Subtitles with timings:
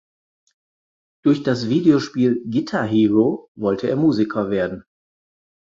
[1.23, 4.83] Durch das Videospiel "Guitar Hero" wollte er Musiker werden.